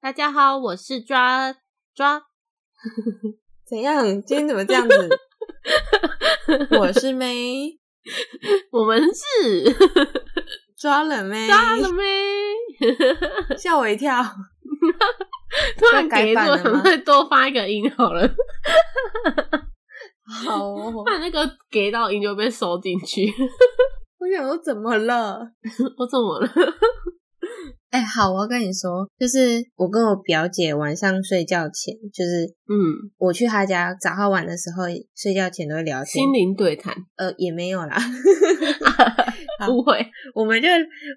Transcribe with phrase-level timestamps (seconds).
[0.00, 1.54] 大家好，我是抓
[1.94, 2.22] 抓，
[3.68, 4.04] 怎样？
[4.24, 5.08] 今天怎么这样子？
[6.78, 7.78] 我是妹，
[8.72, 9.76] 我们是
[10.76, 12.02] 抓了妹，抓了妹，
[13.58, 14.24] 吓我一跳。
[15.78, 18.28] 突然给我，可再多发一个音好了。
[20.44, 20.74] 好，
[21.06, 23.32] 把那个给到音就被收进去。
[24.18, 25.40] 我想说，怎么了？
[25.96, 26.48] 我怎么了？
[27.90, 32.76] 哎，好，我要跟你说，就是我跟我表姐晚上睡觉前，就是嗯，
[33.16, 34.84] 我去她家找她玩的时候，
[35.16, 36.94] 睡觉前都会聊天，心灵对谈。
[37.16, 37.96] 呃，也没有啦，
[39.66, 40.68] 不会，我们就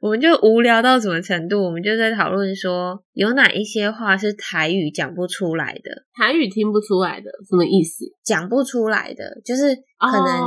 [0.01, 1.61] 我们就无聊到什么程度？
[1.61, 8.05] 我们就在讨论说，有哪一些话是台语讲不出来的，台语听不出来的，什么意思？
[8.23, 10.41] 讲不出来的，就是可能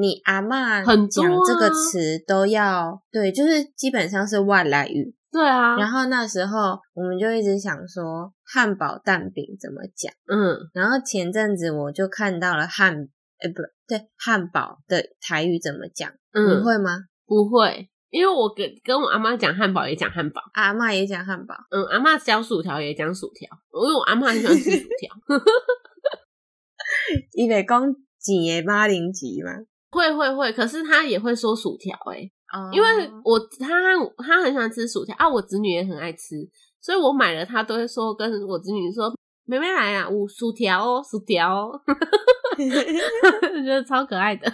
[0.00, 5.14] 你阿妈很讲这个词都要对，就是基本上是外来语。
[5.32, 12.94] 对啊，然后那时候我们就一直想说汉堡蛋饼怎么讲，嗯，然后前阵子我就看到了汉，
[13.38, 16.10] 哎，不对，汉堡的台语怎么讲？
[16.32, 17.00] 嗯，你会吗？
[17.26, 23.48] 不会，因为我跟跟我阿妈讲汉堡也讲汉堡，阿妈也讲汉堡，嗯，阿妈讲薯条也讲薯条，
[23.82, 25.14] 因为我阿妈很喜欢吃薯条。
[27.32, 29.50] 一北讲几耶八零级吗？
[29.90, 32.30] 会会会，可是他也会说薯条，哎。
[32.52, 32.88] 哦，因为
[33.24, 33.68] 我他
[34.18, 36.36] 他很喜欢吃薯条啊，我侄女也很爱吃，
[36.80, 39.12] 所以我买了，他都会说跟我侄女说
[39.44, 41.80] ：“妹妹来啊，五薯条哦，薯条哦。
[42.56, 44.50] ”觉得超可爱的。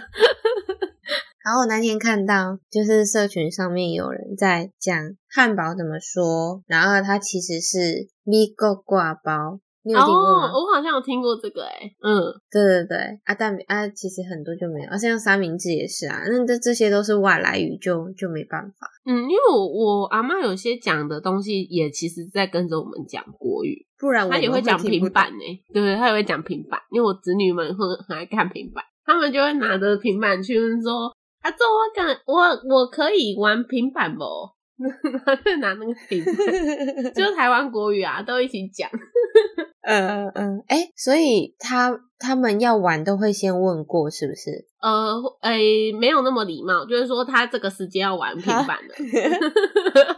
[1.44, 4.96] 然后我那天看到，就是社群上面有人在讲
[5.28, 9.58] 汉堡怎么说，然后它其实是米狗挂包。
[9.84, 10.52] 你有听过吗？
[10.52, 18.88] 我好像有听过这个，哎，嗯，对对对，啊，但啊，其实很多就没有，而像三明治也是啊，那这这些都是外来语，就就没办法。
[19.04, 25.96] 嗯，因为我我阿妈有些讲的东西，也其实在跟着我们讲国语，不然他也会讲平板呢，对不对？
[25.96, 32.40] 他也会讲平板，因为我子女们很很爱看平板，他们就会拿着平板去说：“啊，这我敢，我
[32.72, 34.22] 我可以玩平板不？”
[34.82, 36.34] 然后就拿那个平板，
[37.14, 38.88] 就台湾国语啊，都一起讲。
[39.82, 44.50] 嗯 嗯，哎，所以他他们要玩都会先问过，是不是？
[44.80, 45.58] 呃，哎，
[45.98, 48.94] 没有那么礼貌，就是说他这个时间要玩平板的，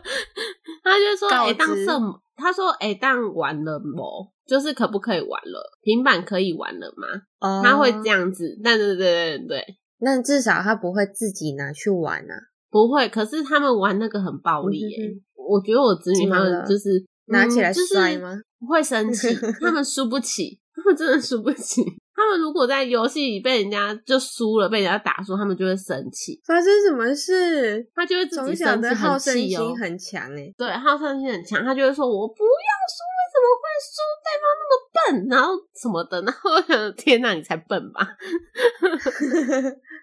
[0.82, 4.32] 他就说：“哎，当什么？”他说：“哎，当玩了么？
[4.46, 5.78] 就是可不可以玩了？
[5.82, 7.06] 平板可以玩了吗？”
[7.40, 9.64] 哦，他会这样子，但对对对对，
[10.00, 12.34] 那至少他不会自己拿去玩啊。
[12.74, 15.14] 不会，可是他们玩那个很暴力耶。
[15.36, 16.90] 我觉得我侄女他们就是
[17.26, 18.34] 拿起来摔吗？
[18.58, 19.28] 不会生气，
[19.62, 21.84] 他们输不起，他们真的输不起。
[22.16, 26.40] 他们如果在游戏里被人家就输了，被人家打输，他们就会生气。
[26.44, 27.86] 发生什么事？
[27.94, 30.52] 他就会自己生气，好胜气心很强哎。
[30.56, 32.98] 对，好胜心很强，他就会说：“我不要输，
[33.44, 34.00] 么会输？
[34.24, 38.00] 对方那么笨，然后什么的。”然后我想，天哪，你才笨吧？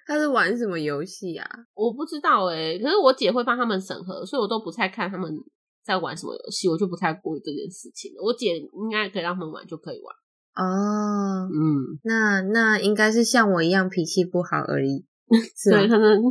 [0.07, 1.47] 他是玩什么游戏啊？
[1.73, 2.77] 我不知道哎。
[2.79, 5.31] 可是我姐会帮他们审核，所以我都不太看他们
[5.83, 8.21] 在玩什么游戏，我就不太顾这件事情了。
[8.23, 10.15] 我姐应该可以让他们玩，就可以玩。
[10.53, 15.05] 哦，嗯，那那应该是像我一样脾气不好而已，
[15.69, 16.21] 对，可能，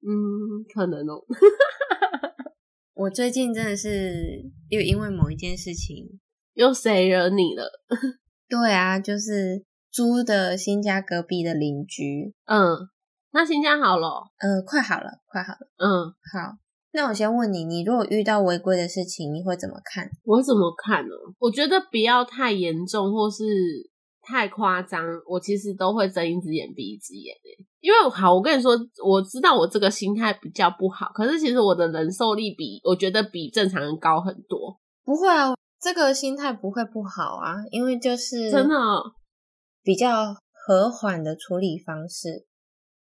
[0.00, 1.22] 嗯，可能哦。
[2.94, 6.18] 我最近真的是又因为某一件事情，
[6.58, 7.70] 又谁惹你了？
[8.50, 12.34] 对啊，就是租的新家隔壁的邻居。
[12.46, 12.76] 嗯，
[13.30, 14.24] 那新家好了？
[14.38, 15.68] 嗯，快好了，快好了。
[15.76, 16.58] 嗯，好。
[16.90, 20.10] 那我先问你，你如果遇到违规的事情，你会怎么看？
[20.24, 21.14] 我怎么看呢？
[21.38, 23.44] 我觉得不要太严重，或是
[24.20, 27.64] 太夸张，我其实都会睁一只眼闭一只眼诶。
[27.78, 28.76] 因为好，我跟你说，
[29.06, 34.76] 我知道我这个心态比较不好，可是其实我的忍受力比我觉得比正常人高很多。
[35.04, 38.74] 不会啊，这个心态不会不好啊，因为就是真的
[39.82, 42.46] 比较和缓的处理方式，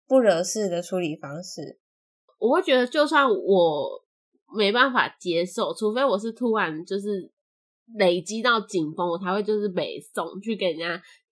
[0.08, 1.80] 不惹事的处理方式。
[2.38, 4.04] 我会觉得，就算我
[4.56, 7.32] 没办法接受，除非我是突然就是
[7.96, 10.86] 累积到紧绷，我才会就是北送去给人家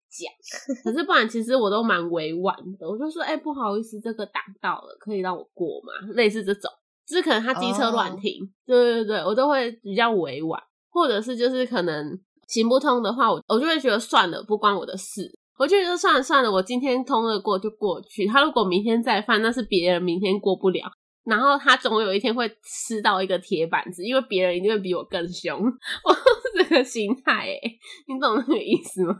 [0.09, 0.83] 讲。
[0.83, 6.69] 可是不然，其实我都蛮委婉的，我就说：“哎，不好意思，这个挡到了，可以让我过吗？”类似这种，
[7.06, 10.61] 就是可能他机车乱停，对对对，我都会比较委婉，
[10.97, 15.31] 或者是就是可能行不通的话，我我就会觉得算了，不关我的事。
[15.59, 18.25] 我就觉得算了算了，我今天通了过就过去。
[18.25, 20.89] 他如果明天再犯，那是别人明天过不了。
[21.23, 25.59] 然后他总有一天会吃到一个铁板子，因为别人一定会比我更凶。
[26.03, 26.15] 我
[26.55, 27.59] 这个心态，哎，
[28.07, 29.15] 你懂那个意思吗？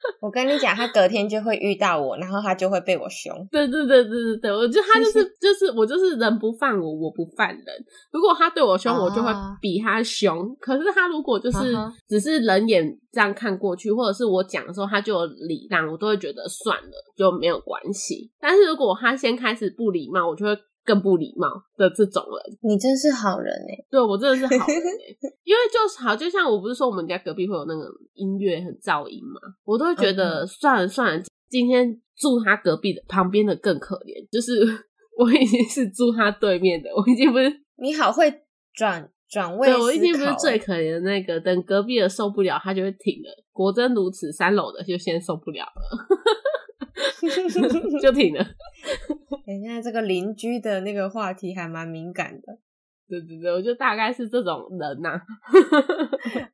[0.20, 3.32] 我跟你讲，他隔天就会遇到我，然后他就会被我凶。
[3.50, 7.64] 对对对对对对，我觉得他 就是就是我就是人不犯我，我不犯人。
[8.12, 10.54] 如果他对我凶，我就会比他凶。
[10.60, 11.74] 可是他如果就是
[12.08, 18.30] 只是冷眼这样看过去，或者是我讲的时候他就有礼让，我都会觉得算了，就没有关系。
[18.40, 20.56] 但是如果他先开始不礼貌，我就会。
[20.88, 21.46] 更不礼貌
[21.76, 23.84] 的这种人，你真是好人哎！
[23.90, 25.04] 对我真的是好人哎，
[25.44, 34.52] 因为就是好，就像我不是说我们家隔壁会有那个音乐很噪音嘛，我都会觉得算了算了，今天住他隔壁的旁边的更可怜，就是
[35.18, 38.32] 我已经是住他对面的，我已经不是 你好会
[38.72, 43.44] 转转位，我已经不是最可怜的那个，等隔壁的受不了，他就会停了。
[43.52, 46.06] 果真如此，三楼的就先受不了了。
[48.00, 48.44] 就停了。
[49.44, 52.58] 现在这个邻居的那个话题还蛮敏感的。
[53.08, 55.18] 对对对，我就大概是这种人呐。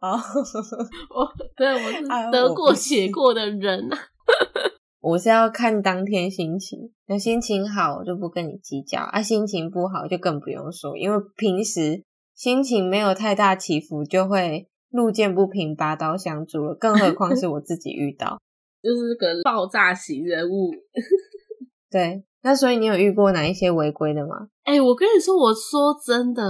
[0.01, 0.15] 哦，
[1.11, 3.97] 我对我是得过且过的人呐。
[5.03, 12.05] 我是要看当天心情，那心情好我就不跟你计较啊，心情不好就更不用说，因为平时
[12.35, 18.41] 心情没有太大起伏，就会路见不平拔刀相助了，更何况是我自己遇到。
[18.85, 20.71] 就是个爆炸型人物，
[21.91, 22.23] 对。
[22.43, 24.37] 那所以你有遇过哪一些违规的吗？
[24.65, 26.45] 哎，我跟你说，我说真的，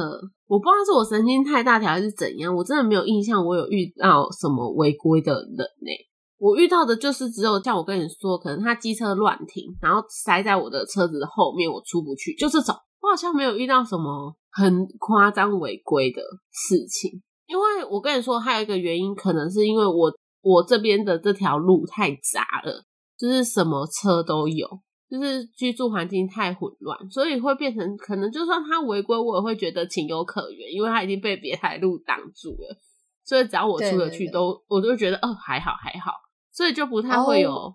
[0.48, 5.90] 我不知道是我神经太大条还是怎样，我真的没有印象我有遇到什么违规的人呢。
[6.36, 12.74] 我遇到的就是只有像我跟你说，可能他机车乱停，然后塞在我的车子的后面，我出不去，就这种。
[13.00, 16.20] 我好像没有遇到什么很夸张违规的
[16.50, 20.12] 事情，因为我跟你说，还有一个原因，可能是因为我。
[20.44, 22.84] 我这边的这条路太杂了，
[23.18, 24.68] 就是什么车都有，
[25.08, 32.76] 就是居住环境太混乱，所以会变成可能就算他违规，我也会觉得情有可原，因为他已经被别台路挡住了，
[33.24, 36.12] 所以只要我出得去，都我都觉得哦还好还好，
[36.52, 37.74] 所以就不太会有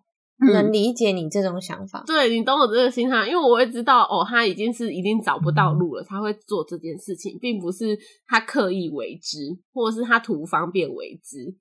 [0.54, 2.04] 能理解你这种想法。
[2.06, 11.58] 对你懂我这个心态，因为我会知道哦，他已经是已经找不到路了，他会做这件事情，并不是他刻意为之，或者是他图方便为之。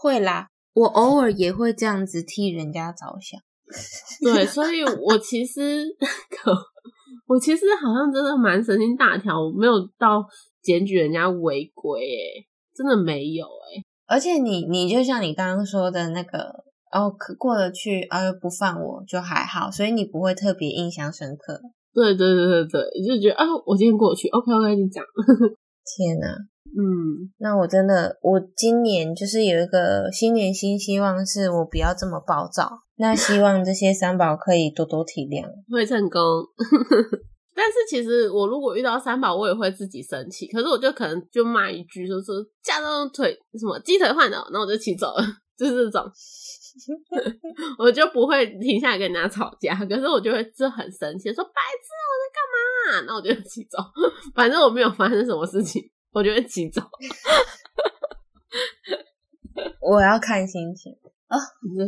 [0.00, 3.38] 会啦，我偶尔也会这样子替人家着想。
[4.24, 5.84] 对，所以我其实，
[7.28, 10.24] 我其实好像真的蛮神经大条，我没有到
[10.62, 13.84] 检举人家违规，哎，真的没有，哎。
[14.06, 21.60] 而且你，你就像你刚刚说的那个，哦，可过得去，啊，又不犯我就还好，所以你不会特别印象深刻。
[21.92, 25.04] 对对对对对，就觉得啊，我今天过去，OK OK，你讲。
[25.84, 26.26] 天哪！
[26.72, 32.70] 嗯，那我真的，我今年就是有一个新年新希望，是我不要这么暴躁。
[32.96, 36.20] 那希望这些三宝可以多多体谅，会成功。
[37.56, 40.46] 但是其实我如果遇到三宝，我也会自己生气。
[40.46, 45.24] 可是我就可能就骂一句，就说架到腿什么鸡腿换的，然后我就骑走了，
[45.58, 46.10] 就是这种。
[47.78, 53.06] 我就不会停下来跟人家吵架，可是我就会就很生气，说白痴，我在干嘛？
[53.08, 53.78] 那我就骑走，
[54.34, 55.82] 反正我没有发生什么事情。
[56.12, 56.82] 我觉得急走，
[59.80, 60.92] 我要看心情
[61.28, 61.38] 啊。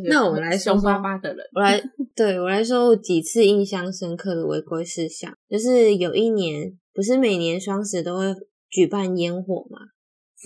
[0.08, 1.82] 那我来说凶巴巴的人，我来
[2.14, 8.26] 对我来说几次印象深刻的违规事项，就是有一年不是每年双十都会
[8.70, 9.78] 举办烟火嘛，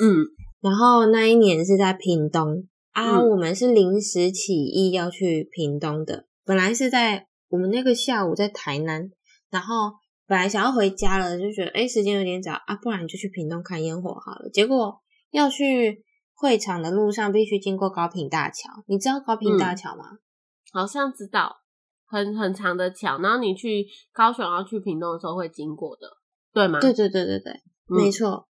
[0.03, 0.25] 嗯，
[0.63, 9.11] 然后那一年是在屏东啊，我们是临时起意要去屏东的，本来是在我们那个下午在台南，
[9.51, 9.93] 然后。
[10.27, 14.51] 本来想要回家了，就觉得哎，时间有点早啊，不然就去屏东看烟火好了。
[14.53, 16.05] 结果要去
[16.35, 20.05] 会场的路上必须经过高平大桥，你知道高平大桥吗？
[20.73, 21.57] 好像知道，
[22.07, 23.19] 很很长的桥。
[23.21, 26.09] 然后你去高雄要去屏东的时候会经过的，
[26.53, 26.81] 对吗？
[26.81, 28.49] 对对对对对，没错。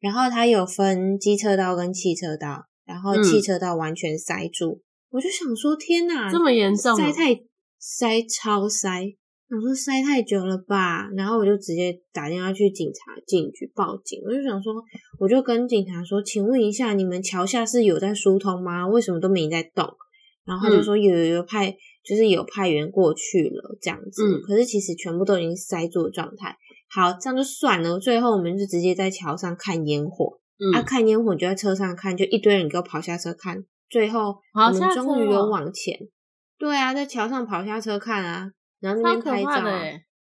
[0.00, 7.40] 然后它有分机车道跟汽车道，然后汽车道完全塞住，我就想说天哪，这么严重，塞太
[7.78, 9.16] 塞超塞。
[9.52, 14.18] 想说塞太久了吧，然后我就直接打电话去警察警局报警。
[14.24, 14.72] 我就想说，
[15.18, 18.88] 我就跟警察说，请问一下，你们桥下是有在疏通吗？
[18.88, 19.86] 为什么都没在动？
[20.46, 21.70] 然后他就说有有有派，
[22.02, 24.40] 就是有派员过去了这样子。
[24.40, 26.56] 可是其实全部都已经塞住的状态。
[26.88, 27.98] 好，这样就算了。
[27.98, 30.40] 最后我们就直接在桥上看烟火。
[30.74, 33.62] 啊，看烟火就在车上看，就一堆人给我跑下车看。
[33.90, 35.94] 最后我们终于有往前。
[36.58, 38.52] 对啊，在桥上跑下车看啊。
[38.82, 39.64] 然后那边拍照，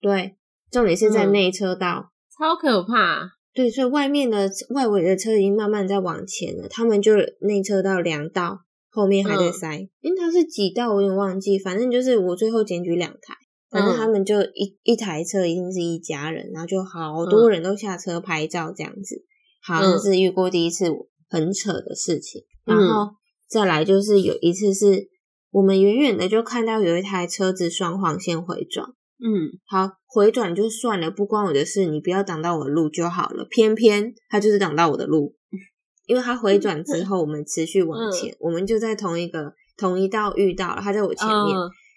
[0.00, 0.37] 对，
[0.71, 3.30] 重点是在内车道，超可怕。
[3.54, 9.88] 对，所以外面的外围的车已经慢慢在往前了，他们就内车道两道，后面还在塞。
[10.00, 13.35] 因为它是几道，我有点忘记，反正就是我最后检举两台，
[13.71, 19.25] 反正他们就一一台车一定是一家人，然后就好多人都下车拍照这样子。
[19.62, 20.87] 好，这是遇过第一次
[21.28, 23.12] 很扯的事情，然后
[23.49, 25.09] 再来就是有一次是
[25.50, 28.87] 我们远远的就看到有一台车子双黄线回转。
[29.23, 33.47] 嗯，好，回转就算了，不关我的事，你不要挡到我的路就好了。
[33.50, 35.37] 偏偏它就是挡到我的路，
[36.07, 41.57] 因为它回转之后，我们持续往前，我们就在同一个同一道遇到了，它在我前面，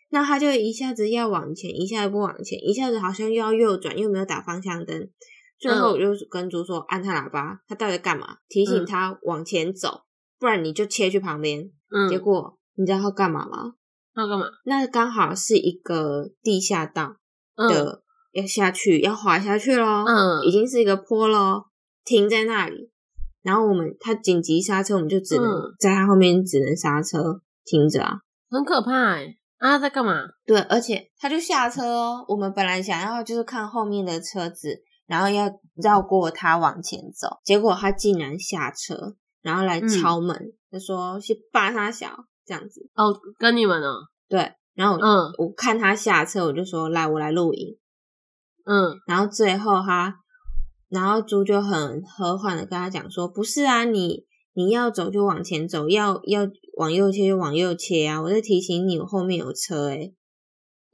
[0.09, 5.09] 那他就一下子要往前，一下子不往前，一下子好像又要右转，又没有打方向灯。
[5.57, 8.35] 最后我就跟猪说按他喇叭，他到底干嘛？
[8.49, 10.01] 提醒他往前走，
[10.37, 11.71] 不然你就切去旁边。
[11.89, 13.73] 嗯，结果你知道他干嘛吗？
[14.13, 14.45] 他干嘛？
[14.65, 17.15] 那刚好是一个地下道
[17.55, 20.05] 的，要下去，要滑下去咯。
[20.07, 21.67] 嗯，已经是一个坡咯，
[22.05, 22.91] 停在那里。
[23.41, 25.45] 然后我们他紧急刹车，我们就只能
[25.79, 29.37] 在他后面只能刹车停着啊，很可怕哎！
[29.57, 30.27] 啊，在干嘛？
[30.45, 32.25] 对，而且他就下车哦。
[32.27, 42.25] 我们本来想要就是看后面的车子，然后要绕过他往前走，结果他竟然下车，然后来敲门，他说去扒他小。
[42.45, 43.87] 这样子哦，跟你们呢？
[44.27, 47.77] 对，然后嗯，我看他下车，我就说来，我来录影。
[48.65, 50.15] 嗯，然后最后他，
[50.89, 56.47] 然后猪就很和缓的跟他讲说，不是啊，你你要走就往前走，要要
[56.77, 60.15] 往右切就往右切啊，我在提醒你，我后面有车诶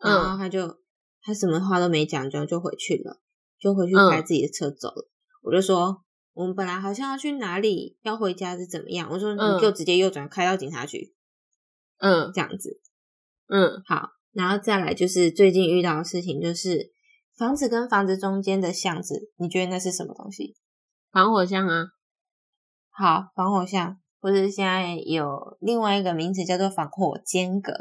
[0.01, 0.77] 然后他就
[1.21, 3.19] 他什么话都没讲，就就回去了，
[3.59, 5.09] 就回去开自己的车走了。
[5.43, 6.01] 我就说，
[6.33, 9.09] 我们本来好像要去哪里，要回家是怎么样？
[9.11, 11.13] 我说你就直接右转开到警察局。
[11.99, 12.81] 嗯，这样子，
[13.47, 16.91] 嗯，好，然后再来就是最近遇到的事情，就是
[17.37, 20.55] 房子跟房子中间的巷子，你觉得那是什么东西？
[21.11, 21.87] 防火巷啊。
[22.91, 27.71] 好，防火巷，或是现在有另外一个名词叫做防火间隔。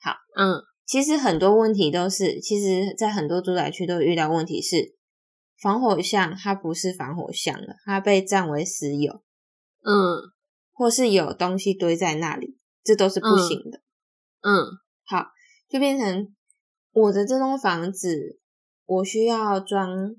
[0.00, 4.96] 好，嗯，其实很多问题都是，其实在很多住宅区都遇到问题是，
[5.60, 9.22] 防火巷它不是防火巷了，它被占为私有，
[9.82, 10.32] 嗯，
[10.72, 12.58] 或是有东西堆在那里。
[12.84, 13.80] 这都是不行的，
[14.42, 14.66] 嗯，
[15.06, 15.28] 好，
[15.70, 16.34] 就变成
[16.92, 18.38] 我的这栋房子，
[18.84, 20.14] 我需要装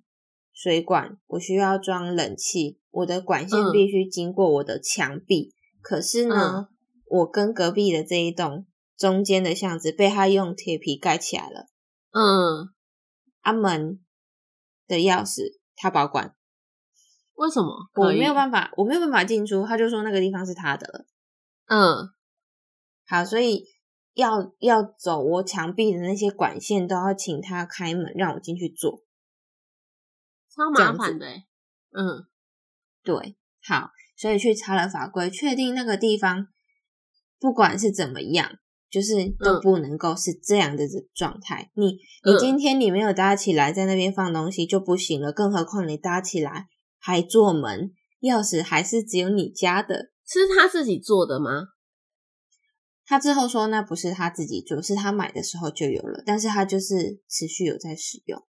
[0.52, 5.54] 水管，我需要装冷气，我的管线必须经过我的墙壁。
[5.80, 6.70] 可是呢，
[7.06, 8.66] 我跟隔壁的这一栋
[8.98, 11.68] 中间的巷子被他用铁皮盖起来了，
[12.10, 12.74] 嗯，
[13.42, 14.00] 阿门
[14.88, 16.36] 的钥匙他保管，
[17.36, 19.64] 为什么我没有办法，我没有办法进出？
[19.68, 21.06] 他就说那个地方是他的了，
[21.68, 22.15] 嗯。
[23.08, 23.66] 好，所以
[24.14, 29.04] 要要走我墙壁的那些管线都要请他开门让我进去做，
[30.50, 31.28] 超麻烦的。
[31.92, 32.26] 嗯，
[33.04, 36.48] 对，好，所以去查了法规，确定那个地方
[37.40, 38.58] 不管是怎么样，
[38.90, 41.72] 就是都不能够是这样的状态。
[41.76, 51.68] 你你今天你没有搭起来在那边放东西就不行了，更何况你搭起来还做门，钥匙还是只有你家的，是他自己做的吗？
[53.08, 58.44] 他之后说，那不是他自己做，是他买的时候就有了，但是他就是持续有在使用。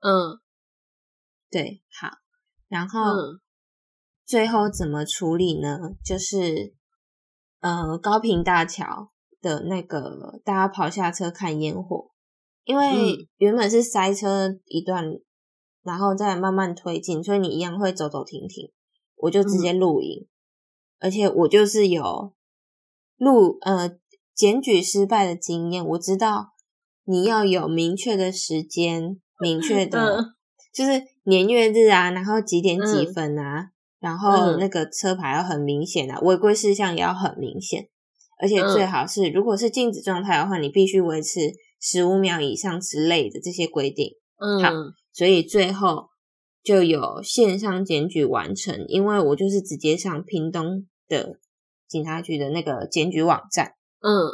[0.00, 0.40] 嗯，
[1.50, 2.08] 对，好，
[2.66, 3.00] 然后
[4.26, 5.78] 最后怎么处理呢？
[6.04, 6.74] 就是
[7.60, 12.10] 呃，高平大桥的那个，大家跑下车看烟火，
[12.64, 15.04] 因为原本是塞车一段，
[15.82, 18.72] 然后再慢慢推进，所以你一样会走走停停。
[19.14, 20.26] 我就直接录影，
[20.98, 22.34] 而且我就是有。
[23.20, 23.98] 录呃
[24.34, 26.52] 检举失败的经验，我知道
[27.04, 30.32] 你要有明确的时间，明确的，
[30.72, 33.66] 就是年月日啊，然后几点几分啊，
[34.00, 37.88] 然后那个车牌要很明显啊，违规事项也要很明显，
[38.40, 44.14] 而且最好是如果是静止状态的话，你必须维持十五秒以上之类的这些规定。
[44.38, 44.70] 嗯，好，
[45.12, 46.06] 所以最后
[46.62, 51.38] 就有线上检举完成，因为我就是直接上屏东的。
[51.90, 54.30] 警察局的那个检举网站，嗯，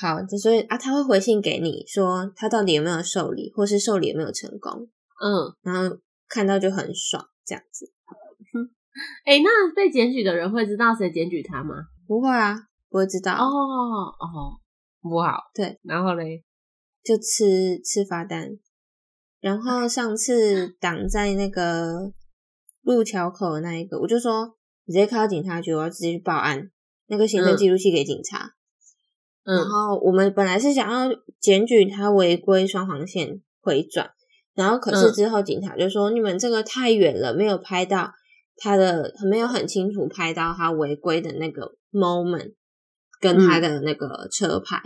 [0.00, 4.88] 好，就所以啊，他会回信给你说他到底有没有受理，或是受理有没有成功，
[5.20, 5.98] 嗯，然后
[6.28, 7.92] 看到就很爽，这样子。
[9.24, 11.74] 哎，那被检举的人会知道谁检举他吗？
[12.06, 12.54] 不会啊，
[12.88, 13.32] 不会知道。
[13.32, 14.60] 哦哦，
[15.02, 15.50] 不好。
[15.52, 16.44] 对，然后嘞，
[17.02, 18.50] 就吃吃罚单。
[19.40, 22.12] 然后上次挡在那个
[22.82, 26.70] 路桥口的那一个，我就说你直接开到警察局，我要直接去报案。
[27.06, 28.52] 那个行车记录器给警察，
[29.44, 34.10] 然后我们本来是想要检举他违规双黄线回转，
[34.54, 38.12] 然后可是之后警察就说你们这个太远了，没有拍到
[38.56, 42.54] 他的，没有很清楚拍到他违规的那个 moment
[43.20, 44.80] 跟他的那个车牌，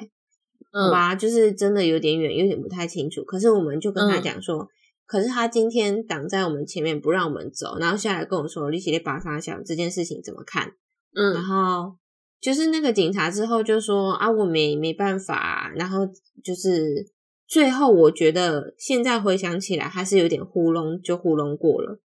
[0.72, 0.90] 嗯。
[0.90, 3.24] 吧，就是真的有点远，有点不太清楚。
[3.24, 4.68] 可是我们就跟他讲说，
[5.06, 10.72] 可是他今天挡在我们前面不让我们走，然后下来跟我说利息列巴沙想这件事情怎么看？
[11.12, 11.96] 然嗯后
[12.40, 16.06] 就是那个警察之后就说啊，我没没办法啊、然后
[16.42, 17.10] 就是
[17.46, 22.00] 最后我觉得现在回想起来，他是有点糊弄，就糊弄过了。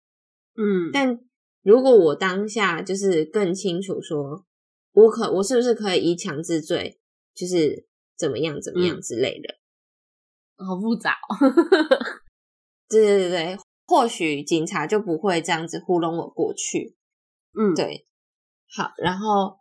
[0.56, 1.20] 嗯，但
[1.62, 4.44] 如果我当下就是更清楚说，
[4.92, 7.00] 我可我是不是可以以强制罪，
[7.34, 7.86] 就是
[8.16, 9.54] 怎么样怎么样嗯之类的？
[10.64, 11.36] 好复杂哦。
[12.88, 16.94] 对对对对，或许警察就不会这样子糊弄我过去。
[17.58, 18.06] 嗯，对，
[18.68, 19.58] 好，然后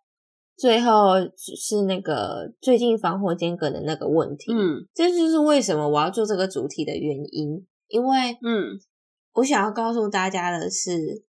[0.62, 4.86] 最后是那个最近防火间隔的那个问题，嗯。
[4.94, 8.78] 这就是为什么我要做这个主题的原因，因为嗯
[9.34, 11.26] 我想要告诉大家的是，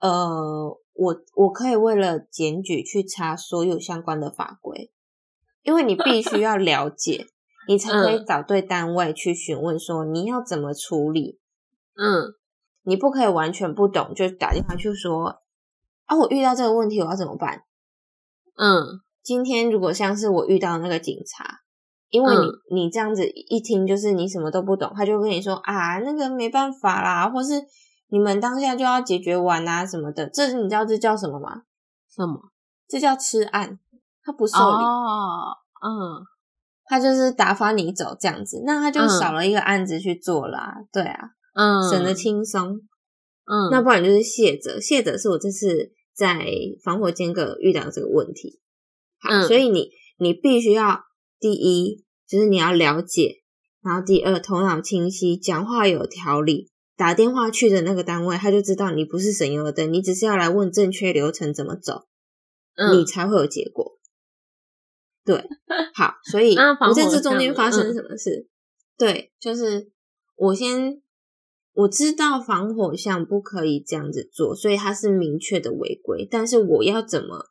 [0.00, 4.90] 呃，我我可以为了检举去查所有相关的法规，
[5.62, 7.26] 因为你必须要了解，
[7.68, 11.38] 你才可以嗯找对单位去询问说你要怎么处理，
[11.94, 12.34] 嗯。
[12.82, 15.42] 你不可以完全不懂就打电话去说
[16.06, 17.62] 啊，我遇到这个问题我要怎么办？
[18.62, 21.60] 嗯今天如果像是我遇到那个警察，
[22.10, 27.60] 因为你、你这样子一听就是你什么都不懂，他就跟你说啊，那个没办法啦，或是
[28.08, 31.62] 你们当下就要解决完啊什么的，这你知道这叫什么吗？
[32.08, 32.40] 什么？
[32.88, 33.78] 这叫吃案，
[34.22, 36.22] 他不受理，哦，嗯
[36.84, 42.80] 他就是打发你走这样子，那他就嗯少了一个案子去做啦、对啊，嗯，省得轻松。
[43.44, 46.46] 嗯，那不然就是谢者，谢者是我这次在
[46.82, 48.60] 防火间隔遇到的这个问题。
[49.18, 51.04] 好，嗯所以你你必须要
[51.38, 53.42] 第一就是你要了解，
[53.82, 56.70] 然后第二头脑清晰，讲话有条理。
[56.94, 62.06] 打电话去的那个单位，他就知道你不是省油的灯，你只是要来问正确流程怎么走，
[62.76, 63.98] 嗯你才会有结果。
[65.24, 65.42] 对，
[65.94, 68.46] 好，所以我在这中间巷发生嗯什么事？
[68.98, 69.90] 对，就是
[70.36, 71.00] 我先
[71.74, 76.28] 我知道防火巷不可以这样子做，所以它是明确的违规。
[76.30, 77.46] 但是我要怎么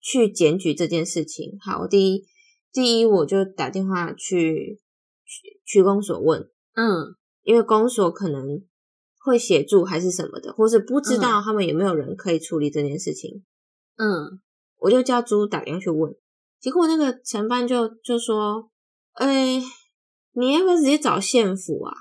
[0.00, 1.56] 去检举这件事情？
[1.60, 2.26] 好，第一，
[2.72, 4.80] 第一我就打电话去
[5.24, 6.42] 区区公所问，
[6.74, 8.62] 嗯因为公所可能
[9.24, 13.44] 会协助还是什么的，或是不知嗯道他们有没有人可以处理这件事情。
[13.96, 14.40] 嗯
[14.76, 16.14] 我就叫猪打电话去问，
[16.60, 18.70] 结果那个承办就就说
[19.14, 19.60] ：“哎、
[20.32, 21.94] 你要不要直接找县府啊？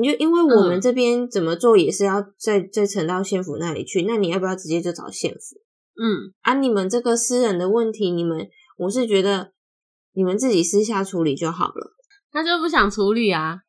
[0.00, 5.56] 你就因为我们嗯这边怎么做也是要再再呈到县府那里去，那你要不要直接就找县府
[6.00, 6.54] 嗯啊？
[6.54, 9.52] 你们这个私人的问题，你们我是觉得
[10.12, 11.94] 你们自己私下处理就好了。
[12.30, 13.60] 他就不想处理啊。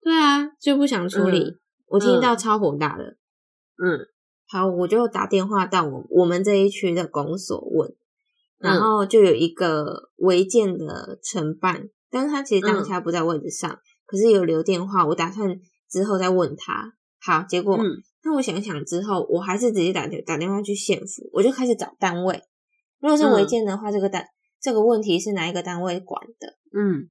[0.00, 3.16] 对啊，就不想处理，嗯我听到嗯超火大的。
[3.82, 4.06] 嗯
[4.46, 7.94] 好，我就打电话到我我们这一区的公所问，
[8.58, 15.58] 然嗯后就有一个违建的承办，但是他其实当嗯下不在位置上，可是有留电话，我打算
[15.94, 16.92] 之后再问他。
[17.20, 17.84] 好，结果、嗯
[18.26, 22.42] 那我想想之后，我还是直接打电打电话去县府，我就开始找单位。
[22.98, 24.24] 如果是违嗯建的话，这个单
[24.60, 26.48] 这个问题是哪一个单位管的？
[26.72, 27.10] 嗯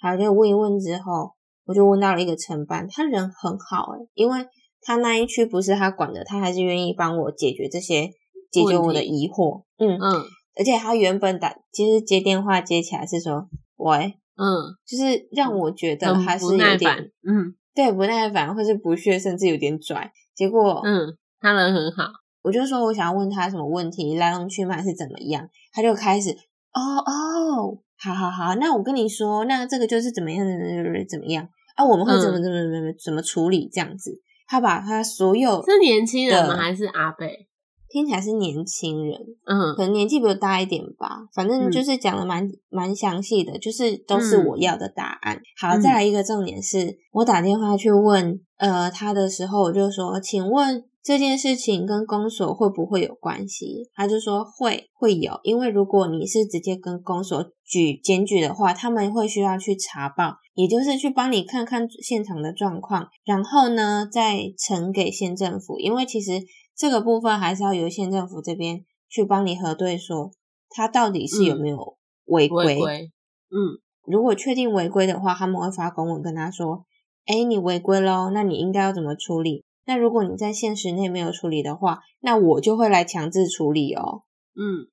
[0.00, 1.32] 好，就问一问之后，
[1.66, 4.46] 我就问到了一个承办，他人很好诶、因为
[4.80, 8.08] 他那一区不是他管的，他还是愿意帮我解决这些
[8.50, 9.64] 解决我的疑惑。
[9.78, 10.24] 嗯，嗯
[10.56, 17.12] 而且他原本打其实接电话接起来是说喂，嗯，就是让我觉得他是有点。
[17.22, 20.12] 嗯对不耐烦，或是不屑，甚至有点拽。
[20.34, 22.04] 结果嗯，他人很好。
[22.42, 26.30] 我就说我想要问他什么问题，来龙去脉是怎么样，他就开始
[26.72, 34.20] 哦哦，好好好，那我跟你说，那这个就是怎么样怎么样怎么样啊，我们会怎么嗯怎么怎么怎么处理这样子。
[34.46, 36.54] 他把他所有是年轻人吗？
[36.54, 37.48] 的还是阿贝？
[37.94, 39.72] 听起来是年轻人，嗯。
[39.76, 41.70] 可能年纪比我大一点吧，反正嗯。
[41.70, 44.46] 就是讲的蛮蛮详细的，就是都是嗯。
[44.48, 45.40] 我要的答案。
[45.56, 45.80] 好，嗯。
[45.80, 53.88] 再来一个重点是，我打电话去问呃他的时候，我就说，请问这件事情跟公所会不会有关系？
[53.94, 66.32] 他就说会会有，因为如果你是直接跟公所举检举的话，他们会需要去查报，也就是去帮你看看现场的状况，然后呢再呈给县政府，因为其实
[66.76, 70.32] 这个部分还是要由县政府这边去帮你核对，说
[70.68, 72.66] 他到底是有没有违规。
[72.66, 73.12] 违规。
[73.50, 76.84] 嗯如果确定违规的话，他们会发公文跟他说
[77.24, 79.64] ：“哎，你违规喽，那你应该要怎么处理？
[79.86, 84.88] 那如果你在限时内没有处理的话，那我就会来强制处理哦。”嗯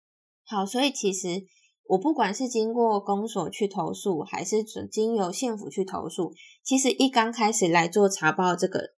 [0.45, 1.27] 好，所以其实
[1.87, 6.31] 我不管是经过公所去投诉，还是准经由县府去投诉，
[6.63, 8.91] 其实一刚开始来做查报这个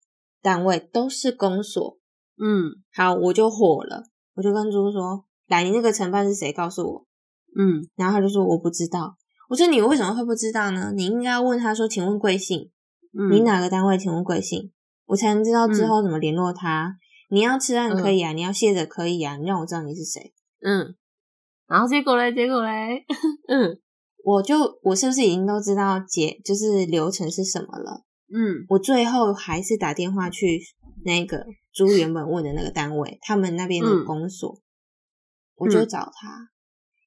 [0.44, 1.98] 单位都是公所。
[2.38, 4.04] 嗯好，我就火了，
[4.36, 6.52] 我就跟猪说：“来，你那个承办是谁？
[6.52, 7.06] 告诉我。”
[7.56, 9.16] 嗯然后他就说我不知道，
[9.50, 10.92] 我说你为什么会不知道呢？
[10.96, 12.72] 你应该要问他说，请问贵姓？
[13.18, 13.98] 嗯你哪个单位？
[13.98, 14.72] 请问贵姓？
[15.06, 16.98] 我才能知道之后怎么联络他。
[17.30, 20.34] 你要吃案可以啊，你要卸责可以啊，你让我知道你是谁。
[20.62, 20.96] 嗯，
[21.68, 23.06] 然后结果嘞，结果嘞，
[23.48, 23.80] 嗯
[24.24, 28.04] 我就我是不是已经都知道结就是流程是什么了？
[28.34, 30.62] 嗯我最后还是打电话去
[31.04, 34.62] 那个朱原本问的那个单位，他们那边的嗯公所，
[35.56, 36.50] 我就找他。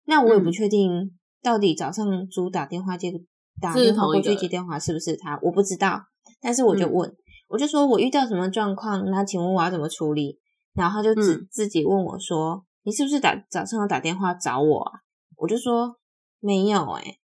[0.05, 3.13] 那我也不嗯确定到底早上朱打电话接
[3.61, 6.03] 打是电话过去接电话是不是他，我不知道。
[6.41, 7.17] 但是我就嗯问，
[7.49, 10.39] 我就说我遇到什么状况，那请问我要怎么处理？
[10.75, 15.01] 然后他就自、嗯自己问我说：“你是不是打早上有打电话找我啊？”
[15.37, 15.99] 我就说
[16.41, 17.19] 没有哎、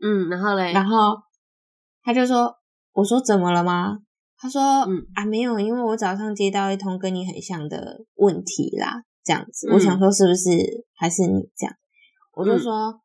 [0.00, 1.16] 嗯，然后嘞，然后
[2.02, 2.56] 他就说
[2.92, 3.98] ：“我说怎么了吗？”
[4.42, 9.68] 他说：“嗯啊，没有，因为我早上接到一通跟你很像的问题啦，这样子。
[9.70, 11.76] 嗯我想说是不是还是你这样？”
[12.34, 13.00] 我就嗯说：“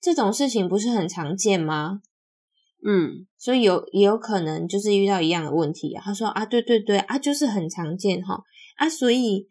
[0.00, 2.00] 这种事情不是很常见吗？
[2.82, 8.42] 嗯所以有也有可能就是遇到一样的问题啊。”他说：“啊，对对对啊，就是很常见哈
[8.78, 9.46] 啊，所以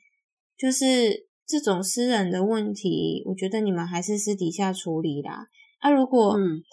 [0.57, 5.45] 就是这种私人的问题，我觉得你们还是私底下处理啦。
[5.81, 6.63] 啊，如果、嗯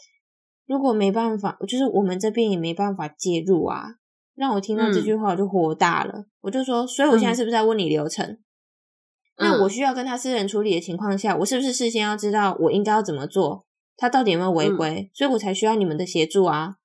[0.66, 3.96] 如果没办法，就是我们这边也没办法介入啊。
[4.34, 6.26] 让我听到这句话，我就火大了。
[6.40, 8.38] 我就说，所以我现在是不是在问你流程？
[9.36, 13.66] 那我需要跟他私人处理的情况下，我是不是事先要知道我应该要怎么做？
[13.96, 15.10] 他到底有没有违规？
[15.14, 16.76] 所以我才需要你们的协助啊。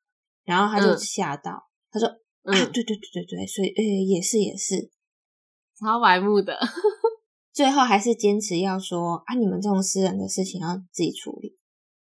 [0.46, 2.08] 然后他就嗯吓到，他说
[2.44, 4.90] ：“嗯啊，对对对对对，所以呃也是也是。”
[5.80, 6.58] 超白目的，
[7.54, 11.58] 最后还是坚持要说啊，你们这种私人的事情要自己处理。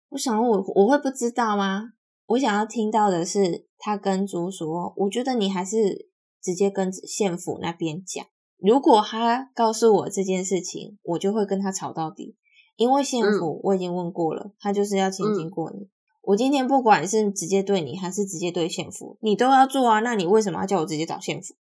[0.10, 1.94] 我想我我会不知道吗？
[2.32, 6.08] 我想要听到的是他跟猪说，我觉得你还是
[6.42, 8.26] 直接跟县府那边讲。
[8.58, 12.38] 如果他告诉我这件事情，我就会跟他吵到底，
[12.76, 15.90] 因为县府我已经问过了，他就是要亲近过你。
[16.22, 20.00] 我今天不管是直接对你，还是直接对县府，你都要做啊。
[20.00, 21.56] 那你为什么要叫我直接找县府？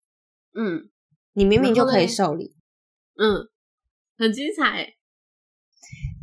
[0.53, 0.89] 嗯
[1.33, 2.55] 你明明就可以受理。
[3.17, 3.47] 嗯，
[4.17, 4.93] 很精彩欸，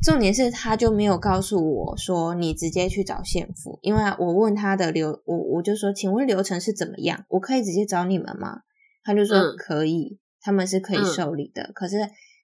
[0.02, 7.24] 重点是他就没有告诉我说你直接去找县府，因为我问他的流，我我就说，请问流程是怎么样？
[7.28, 8.60] 我可以直接找你们吗？
[9.02, 11.70] 他就说嗯可以，他们是可以嗯受理的。
[11.74, 11.96] 可是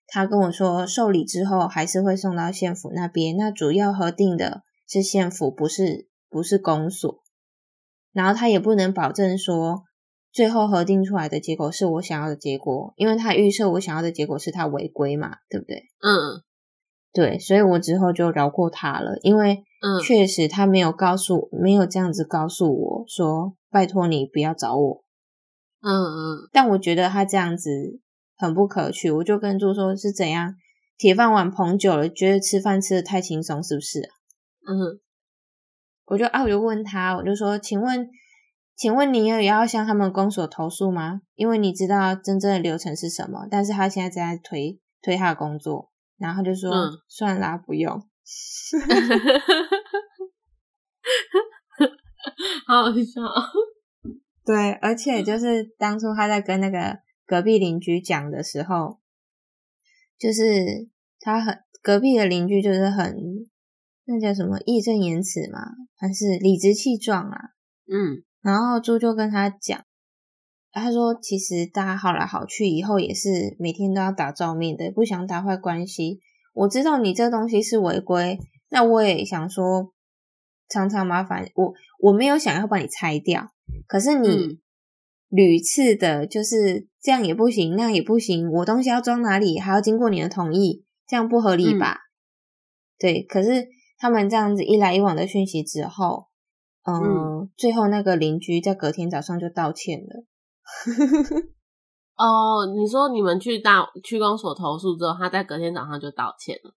[0.07, 7.23] 他跟我说，受理之后还是会送到县府那边，那主要核定的是县府，不是不是公所。
[8.13, 9.85] 然后他也不能保证说
[10.33, 15.85] 最后核定出来的结果是我想要的结果，因为他预设我想要的结果是他违规嘛，对不对？
[16.03, 16.43] 嗯
[17.13, 25.05] 对，所以我之后就饶过他了，因为嗯确实他没有告诉，没有这样子告诉我说，拜托你不要找我。
[25.83, 28.01] 嗯嗯，但我觉得他这样子
[28.37, 30.55] 很不可取，我就跟猪说是怎样，
[30.97, 34.11] 铁饭碗捧久了，觉得吃饭吃的太轻松，是不是、啊？
[34.69, 35.01] 嗯
[36.07, 38.09] 我就啊，我就问他，我就说，请问，
[38.77, 41.21] 请问你也要向他们公所投诉吗？
[41.35, 45.91] 因为你知道真正的流程是什么，但是他现在在推推他的工作，
[46.23, 48.01] 然后就说，嗯算啦，不用。
[52.67, 53.21] 好好笑，
[54.45, 59.01] 对，而且就是当初他在跟那个隔壁邻居讲的时候，
[60.17, 63.17] 就是他很隔壁的邻居就是很
[64.05, 65.59] 那叫什么义正言辞嘛，
[65.97, 67.51] 还是理直气壮啊？
[67.93, 69.85] 嗯然后猪就跟他讲，
[70.73, 76.21] 他说其实大家好来好去，以后也是每天都要打照面的，不想打坏关系。
[76.55, 78.39] 我知道你这东西是违规，
[78.71, 79.93] 那我也想说，
[80.69, 83.53] 常常麻烦我，我没有想要把你拆掉，
[83.87, 84.59] 可是你嗯
[85.29, 91.99] 屡次的就是这样也不行，那样也不行，我东西要装哪里还要经过你的同意，这样不合理吧？
[92.99, 96.29] 对，可是他们这样子一来一往的讯息之后，
[96.85, 100.25] 嗯，嗯最后那个邻居在隔天早上就道歉了。
[102.17, 106.75] 哦，你说你们去大区公所投诉之后，他在隔天早上就道歉了。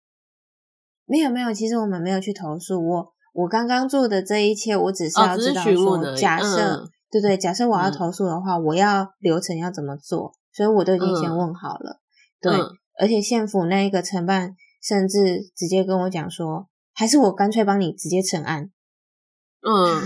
[1.06, 2.82] 没有没有，其实我们没有去投诉。
[2.86, 12.00] 我我刚刚做的这一切，我只是要知道说，假设、嗯对对，假设我要嗯投诉的话，我要流程要怎么做，所以我都已经先嗯问好了。
[12.40, 18.70] 对，嗯而且县府那一个承办甚至直接跟我讲说，还是我干脆帮你直接成案。
[19.66, 20.00] 嗯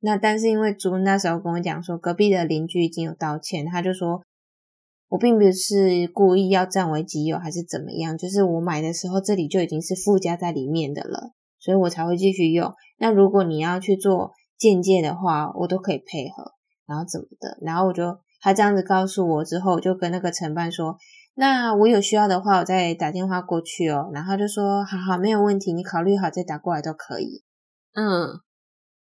[0.00, 4.22] 那但是因为猪那时候跟我讲说，隔壁的邻居已经有道歉，他就说
[5.08, 12.72] 我并不是故意要占为己有，还是怎么样，就是我买的时候这里就已经是附加在里面的了，所以我才会继续用。
[12.98, 16.52] 那如果你要去做间接的话，我都可以配合，
[16.86, 20.96] 然后怎么的，然后我就他这样子告诉我之后，我就跟那个承办说，
[21.34, 24.10] 那我有需要的话，我再打电话过去哦。
[24.12, 27.42] 然后就说好好没有问题，你考虑好再打过来都可以。
[27.94, 28.40] 嗯，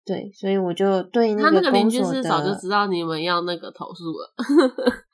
[0.03, 4.33] 对，所以我就对他那个个邻居是早就知道你们要那个投诉了。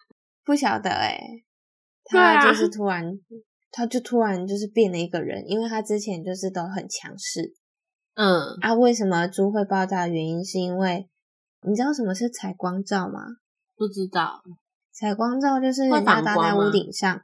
[0.46, 1.20] 不晓得哎、
[2.06, 3.20] 他就是突然，
[3.70, 7.54] 他就突然就是变了一个人，因为他之前就是都很强势
[8.16, 8.74] 嗯，啊。
[8.74, 11.10] 为什么猪会爆炸的原因，是因为
[11.68, 13.20] 你知道什么是采光罩吗？
[13.76, 14.42] 不知道。
[14.94, 17.22] 采光罩就是会人家搭在屋顶上，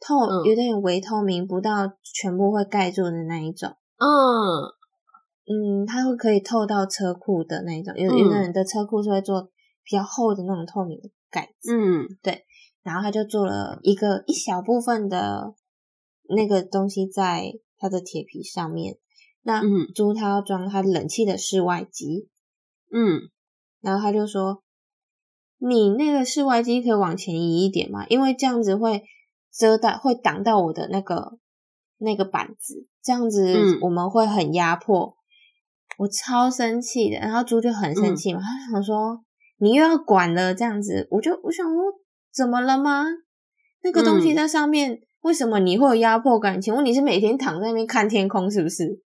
[0.00, 3.70] 透嗯有点微透明，不到全部会盖住的那一种。
[3.98, 4.06] 嗯
[5.46, 9.50] 嗯，它会可以透到车库的那一种，有嗯有的人的车库是会做
[9.82, 12.44] 比较厚的那种透明的盖子，嗯对
[12.82, 15.54] 然后他就做了一个一小部分的
[16.34, 18.98] 那个东西在它的铁皮上面。
[19.42, 22.30] 那嗯猪它要装它冷气的室外机，
[22.90, 23.28] 嗯
[23.82, 24.62] 然后他就说
[25.60, 29.02] ：“你那个室外机可以往前移一点嘛，因为这样子会
[29.52, 31.38] 遮到，会挡到我的那个
[31.98, 35.18] 那个板子，这样子嗯我们会很压迫。
[35.98, 39.22] 我超生气的，然后猪就很生气嘛，他想说
[39.58, 41.82] 你又要管了这样子，我就我想说
[42.32, 43.04] 怎么了吗？
[43.82, 46.60] 那个东西嗯在上面，为什么你会有压迫感？
[46.60, 49.02] 请问你是每天躺在那边看天空是不是？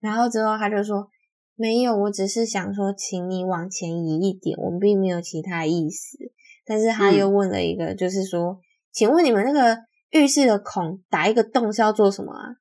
[0.00, 1.08] 然后之后他就说
[1.56, 6.18] 没有，我只是想说，请你往前移一点，我们并没有其他意思。
[6.66, 8.58] 但是他又问了一个，就是说，
[8.92, 9.78] 请问你们那个
[10.10, 12.56] 浴室的孔打一个洞是要做什么啊？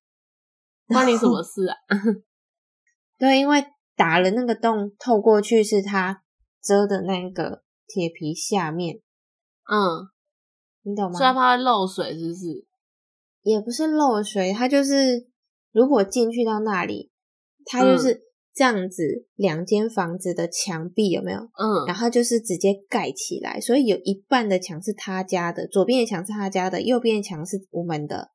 [0.88, 1.76] 关你什么事啊？
[3.24, 3.64] 对，因为
[3.96, 6.24] 打了那个洞透过去是它
[6.62, 8.98] 遮的那个铁皮下面，
[9.72, 10.10] 嗯，
[10.82, 11.34] 你懂吗所以？
[11.34, 12.68] 它漏水，是不是？
[13.44, 15.26] 也不是漏水，它就是
[15.72, 17.12] 如果进去到那里，
[17.64, 21.40] 它就是这样子，两间房子的墙壁有没有？
[21.40, 28.32] 嗯然后就是直接盖起来，所以有一半的墙是他家的，左边的墙是他家的，右边的墙是我们的。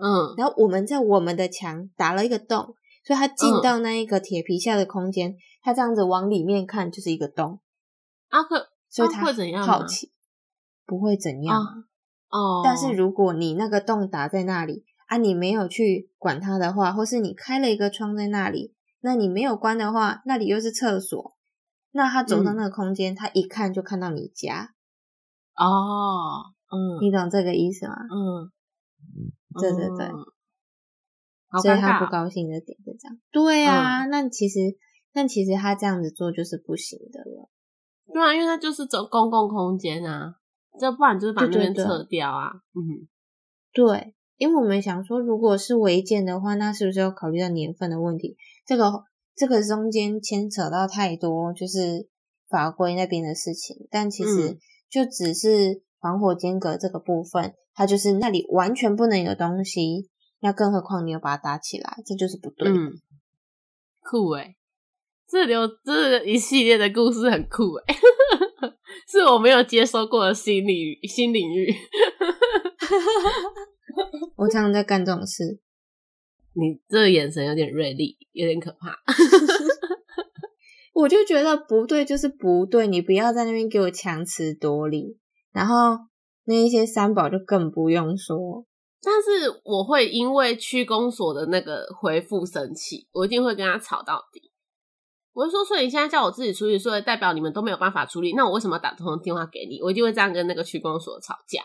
[0.00, 2.76] 嗯然后我们在我们的墙打了一个洞，
[3.10, 3.60] 所以他进嗯。
[3.60, 7.58] 到那一个铁皮下的空间，他这样子往里面看就是一个洞，
[8.28, 10.12] 阿克啊所以他会怎样好奇，
[10.86, 11.60] 不会怎样。
[12.28, 21.36] 哦，但是如果你那个洞打在那里啊，你没有去管它的话，或是你开了一个窗在那里，那你没有关的话，那里又是厕所，
[21.90, 22.56] 那他走到嗯。
[22.56, 24.72] 那个空间，他一看就看到你家，
[25.56, 27.02] 哦，嗯。
[27.02, 27.96] 你懂这个意思吗？
[28.08, 28.52] 嗯，
[29.60, 30.06] 对对对。
[30.06, 30.14] 嗯，
[31.50, 33.18] 好所以他不高兴的点就这样。
[33.30, 34.58] 对啊，那其实
[35.12, 37.50] 那其实他这样子做就是不行的了。
[38.12, 40.34] 对啊，因为他就是走公共空间啊，
[40.78, 43.06] 这不然就是把那边撤掉啊，嗯
[43.72, 48.36] 对，因为我们想说，如果是违建的话，那是不是要考虑到年份的问题？
[48.66, 49.04] 这个
[49.36, 52.08] 这个中间牵扯到太多就是
[52.48, 54.58] 法规那边的事情，但其实嗯
[54.90, 60.09] 就只是防火间隔这个部分，它就是那里完全不能有东西，
[60.40, 62.68] 那更何况你又把它打起来，这就是不对。
[62.68, 62.92] 嗯，
[64.00, 64.56] 酷诶、
[65.28, 67.94] 这流这一系列的故事很酷诶、
[69.06, 71.74] 是我没有接收过的新领域新领域。
[74.36, 75.60] 我常常在干这种事，
[76.54, 78.96] 你这个眼神有点锐利，有点可怕。
[80.94, 85.18] 我就觉得不对就是不对，你不要在那边给我强词夺理。
[85.52, 85.98] 然后
[86.44, 88.66] 那一些三宝就更不用说，
[89.02, 94.50] 但是我会因为区公所的那个回复生气，我一定会跟他吵到底。
[95.32, 99.80] 我就说，所以你现在叫我自己处理，所以代表你们都没有办法处理，那我为什么要打通电话给你？
[99.80, 101.62] 我一定会这样跟那个区公所吵架，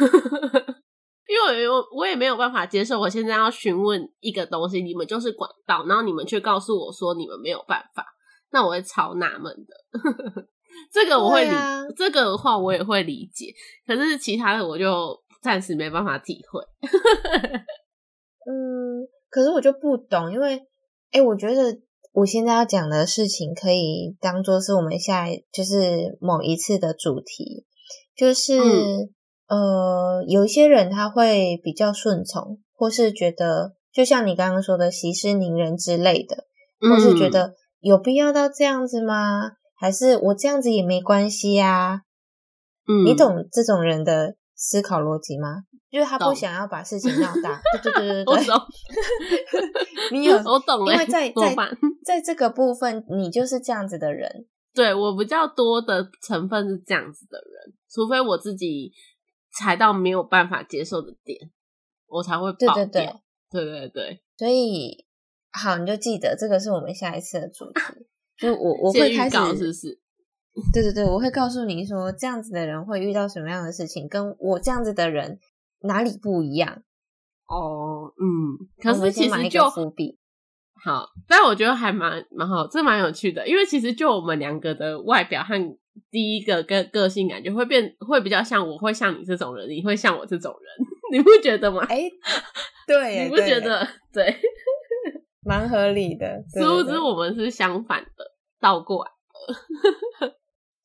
[1.28, 8.06] 因为我我也没有办法接受，我现在要询问一个东西，你们就是管道，然后你们却告诉我说你们没有办法，
[8.52, 10.46] 那我会超纳闷的。
[10.92, 13.52] 这个我会理，啊这个的话我也会理解，
[13.84, 16.60] 可是其他的我就暂时没办法体会。
[18.48, 20.62] 嗯，可是我就不懂，因为，
[21.10, 21.78] 哎，我觉得
[22.12, 27.66] 我现在要讲的事情可以当做是我们下一就是某一次的主题，
[28.14, 29.10] 就是、嗯
[29.48, 36.44] 呃，有一些人他会比较顺从，或是觉得就像你刚刚说的息事宁人之类的，
[36.80, 39.52] 或是觉嗯得有必要到这样子吗？
[39.74, 42.02] 还是我这样子也没关系呀、
[42.88, 45.64] 嗯，你懂这种人的思考逻辑吗？
[45.90, 48.60] 就是他不想要把事情闹大， 对对对对我对，懂，
[50.12, 51.54] 你有 我懂了，因为在在？
[52.04, 58.92] 在这个部分，你就是这样子的人，对我比较多的成分是这样子的人，除非我自己
[59.52, 61.50] 踩到没有办法接受的点，
[62.08, 62.74] 我才会掉。
[62.74, 63.14] 对对，
[63.50, 65.06] 对对对，所以
[65.52, 67.80] 好，你就记得这个是我们下一次的主题。
[68.38, 70.00] 就我我会开始，是不是？
[70.72, 75.38] 对对对，我会告诉你说，这样子的人会遇到什么样的事情，跟我这样子的人
[75.80, 76.82] 哪里不一样。
[77.46, 80.18] 哦，嗯，可是其实就伏笔。
[80.84, 85.56] 好，但我觉得还蛮蛮好，这蛮有趣的，因为其实就我们两个的外表和
[86.10, 91.84] 第一个跟个性感觉会变，会比较像我会像你这种人，你会像我这种人， 你不觉得吗？
[91.88, 92.02] 哎，
[92.86, 93.86] 对，你不觉得？
[94.12, 94.36] 对，
[95.44, 96.42] 蛮合理的。
[96.52, 98.24] 殊不知我们是相反的，
[98.60, 99.16] 倒过来的。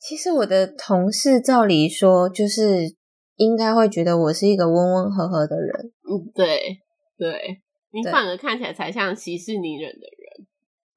[0.02, 2.96] 其实我的同事照理说，就是
[3.36, 5.92] 应该会觉得我是一个温温和和的人。
[6.10, 6.80] 嗯，对，
[7.18, 7.62] 对。
[7.94, 10.48] 你反而看起来才像息事宁人的人，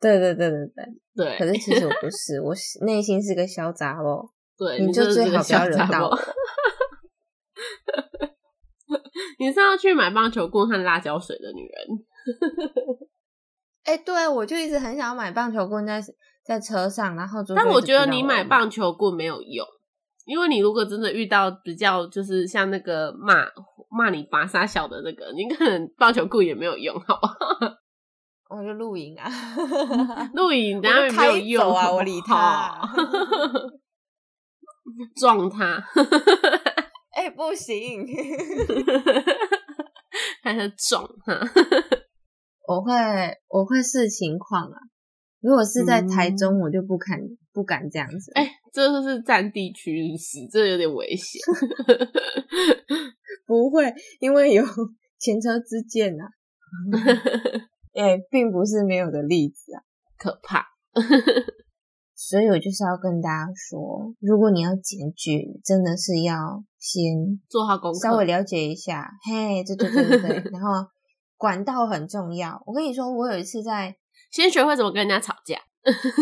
[0.00, 0.86] 对对对对对
[1.16, 1.36] 对。
[1.36, 2.54] 可是其实我不是，我
[2.86, 4.30] 内心是个小杂哦。
[4.56, 6.16] 对，你就最好不要惹到我。
[9.38, 11.86] 你是要去买棒球棍和辣椒水的女人。
[13.84, 16.00] 哎，对，我就一直很想要买棒球棍在
[16.44, 19.66] 在车上，然后但我觉得你买棒球棍没有用。
[20.26, 23.44] 因为你如果真的遇到比较就是像那个骂
[23.90, 27.34] 骂你拔沙小的那个，你可能棒球棍也没有用，好不好？
[28.48, 29.28] 我 就露营啊，
[30.32, 32.80] 露营当然没有用啊，我理他，
[35.16, 35.84] 撞他，
[37.12, 38.06] 哎，不行，
[40.42, 41.38] 还是撞他，
[42.66, 42.92] 我会
[43.48, 44.78] 我会视情况啊。
[45.44, 47.20] 如果是在台中，我就不敢
[47.52, 48.32] 不敢这样子。
[48.32, 51.38] 哎，这就是占地区势，这有点危险。
[53.44, 54.64] 不会，因为有
[55.20, 56.24] 前车之鉴呐。
[57.92, 59.84] 哎，并不是没有的例子啊，
[60.16, 60.64] 可怕。
[62.14, 69.10] 所以我就是要跟大家说，如果你要检举，真的是要先做好功课，稍微了解一下。
[69.28, 70.88] 嘿，对对对对，然后
[71.36, 72.62] 管道很重要。
[72.64, 73.94] 我跟你说，我有一次在。
[74.34, 75.60] 先学会怎么跟人家吵架，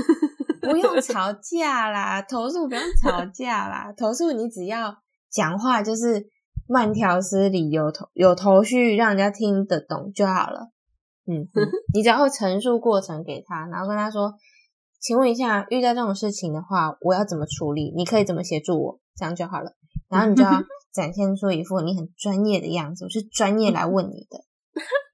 [0.61, 4.95] 不用吵架啦，投诉不用吵架啦，投诉你只要
[5.31, 6.27] 讲话就是
[6.69, 10.69] 慢条斯理，有头有头绪，让人家听得懂就好了。
[11.27, 11.49] 嗯，
[11.95, 14.35] 你只要陈述过程给他，然后跟他说，
[15.01, 17.95] 请问一下，遇到这种事情的话，我要怎么处理？
[17.97, 19.01] 你可以怎么协助我？
[19.17, 19.73] 这样就好了。
[20.11, 24.39] 然后你就要 展现出一副你很专业的样子，我是专业来问你的，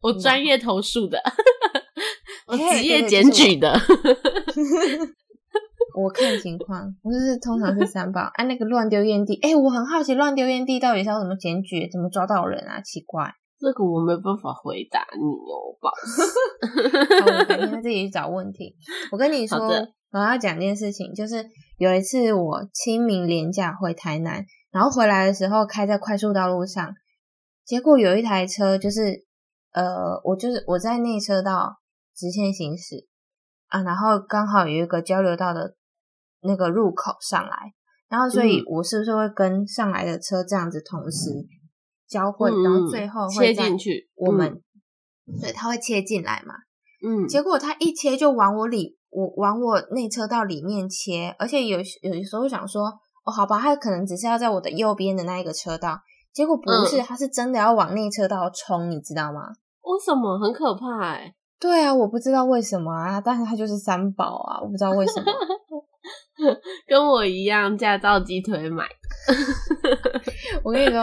[0.02, 1.22] 我专业投诉的。
[2.48, 3.70] 我职业检举的，
[5.94, 8.22] 我看情况，我就是通常是三宝。
[8.34, 12.80] 哎，那个乱丢烟蒂，哎，我很好奇，乱丢烟蒂到底是要怎么检举，怎么抓到人啊？
[12.80, 13.30] 奇怪，
[13.61, 15.90] 这个我没办法回答你哦，宝。
[17.40, 18.74] 我改天自己去找问题。
[19.12, 19.58] 我跟你说，
[20.12, 21.44] 我要讲件事情，就是
[21.76, 26.94] 有一次我清明廉假回台南，然后回来的时候开在快速道路上，
[27.66, 29.26] 结果有一台车，就是
[29.74, 31.76] 呃，我就是我在内车道。
[32.18, 33.07] 直线行驶
[33.68, 35.76] 啊，然后刚好有一个交流道的
[36.42, 37.74] 那个入口上来，
[38.09, 41.31] 然后所以我是不是会跟上来的车这样子同时
[42.09, 44.11] 交汇，然后最后切进去？
[44.16, 44.61] 我们
[45.40, 46.54] 对，他会切进来嘛？
[47.07, 52.87] 嗯，结果他一切就往我里，我往我内车道里面切，而且有有时候想说，
[53.24, 56.00] 哦，好吧，他可能只是要在我的右边的那一个车道，
[56.33, 59.52] 结果不是，他是真的要往内车道冲，你知道吗？
[59.83, 60.38] 为什么？
[60.40, 61.35] 很可怕哎。
[61.60, 65.32] 对啊，我不知道为什么啊，但是他就是三宝啊，我不知道为什么，
[66.86, 68.84] 跟我一样驾照鸡腿买。
[70.62, 71.02] 我跟你说，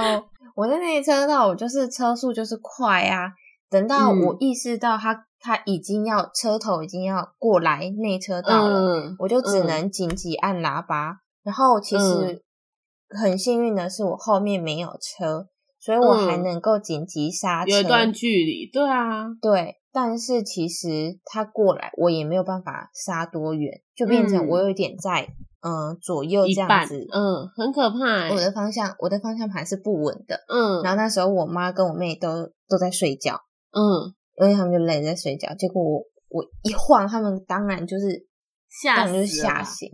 [0.55, 3.31] 我在那车道，我就是车速就是快啊。
[3.69, 11.17] 等到我意识到他他已经要车头已经要过来内车道了，我就只能紧急按喇叭。
[11.43, 12.41] 然后其实
[13.09, 15.47] 很幸运的是，我后面没有车，
[15.79, 18.69] 所以我还能够紧急刹车，有一段距离。
[18.71, 19.75] 对啊，对。
[19.95, 25.25] 但是其实他过来，我也没有办法杀多远，就变成我有点在
[25.61, 28.29] 嗯左右这样子，嗯，很可怕。
[28.29, 30.83] 我的方向，我的方向盘是不稳的，嗯。
[30.83, 33.39] 然后那时候我妈跟我妹都都在睡觉，
[33.71, 35.55] 嗯，因为他们就累在睡觉。
[35.55, 38.27] 结果我我一晃，他们当然就是
[38.69, 39.89] 吓就是吓醒，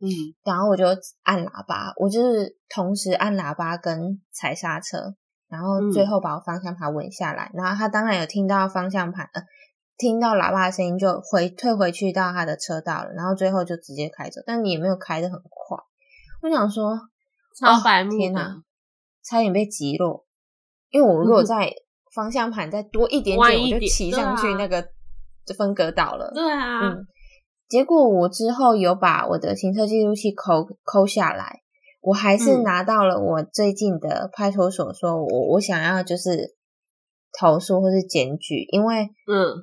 [0.00, 0.08] 嗯。
[0.42, 0.86] 然后我就
[1.24, 5.14] 按喇叭，我就是同时按喇叭跟踩刹车。
[5.48, 9.42] 然后最后把我方向盘稳下来，然后他当然有听到方向盘，呃，
[9.96, 13.12] 听到喇叭的声音，就回退回去到他的车道了。
[13.12, 15.78] 然后最后就直接开走，但你也没有开的很快。
[16.42, 16.98] 我想说，
[17.58, 18.62] 超白目，天哪，
[19.24, 20.26] 差点被击落。
[20.90, 21.72] 因为我如果在
[22.14, 24.82] 方向盘再多一点点，我就骑上去那个
[25.44, 26.30] 就分隔岛了。
[26.34, 27.06] 对啊，嗯。
[27.68, 31.60] 结果我之后有把我的行车记录器抠抠下来。
[32.00, 36.54] 我还是拿到了我最近的派出所，说我我想要就是
[37.38, 39.54] 投诉或是检举，因为嗯，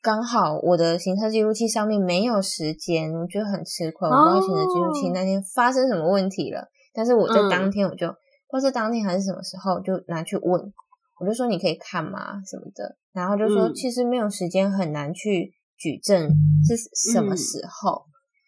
[0.00, 4.08] 刚好我的行车记录器上面没有时间，我觉得很吃亏。
[4.08, 8.08] 我不知道行车记录器那天发生什么问题了，但是我在当天我就，
[8.48, 10.72] 或是当天还是什么时候就拿去问，
[11.20, 12.42] 我就说你可以看吗？
[12.44, 16.30] 什么的，然后就说其实没有时间很难去举证
[16.66, 18.02] 是什么时候。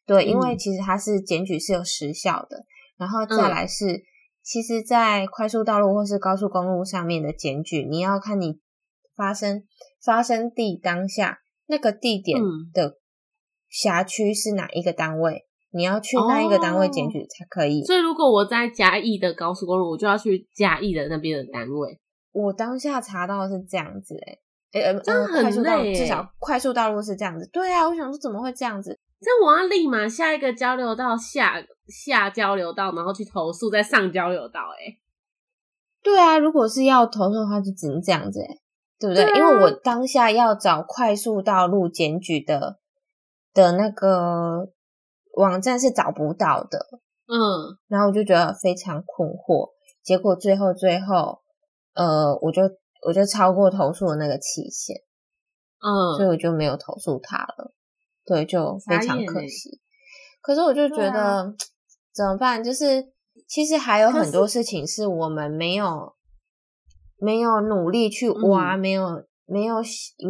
[0.07, 2.59] 对，因为其实它是检举是有时效的，
[2.97, 4.03] 然后再来是，
[4.43, 8.61] 其实，在快速道路或是高速公路上面的检举，你要看你
[9.17, 9.65] 发生
[10.05, 12.41] 发生地当下那个地点
[12.73, 12.99] 的
[13.69, 17.83] 辖区是哪一个单位，你要去那一个单位检举才可以。
[17.85, 21.99] 所以，如果我在嘉义的高速公路，我就要去嘉义的那边的单位。
[22.33, 24.15] 我当下查到是这样子，
[24.73, 25.95] 哎，哎，真的很累。
[25.95, 27.49] 至少快速道路是这样子。
[27.53, 29.01] 对啊，我想说怎么会这样子？
[29.25, 34.61] 那我要立马下一个交流道下下交流道，然后去投诉，再上交流道。
[34.79, 34.99] 哎，
[36.03, 38.59] 对啊，如果是要投诉的话，就只能这样子，哎，
[38.99, 39.25] 对不对？
[39.39, 42.79] 因为我当下要找快速道路检举的
[43.53, 44.69] 的那个
[45.37, 46.79] 网站是找不到的，
[47.27, 49.71] 嗯，然后我就觉得非常困惑。
[50.03, 51.41] 结果最后最后，
[51.95, 52.63] 呃，我就
[53.07, 54.97] 我就超过投诉的那个期限，
[55.81, 57.73] 嗯，所以我就没有投诉他了。
[58.27, 59.81] 对，就非常可惜。
[60.41, 61.55] 可是我就觉得
[62.13, 62.63] 怎么办？
[62.63, 63.13] 就是
[63.49, 66.15] 其实还有很多事情是我们没有
[67.17, 69.77] 没有努力去挖，没有没有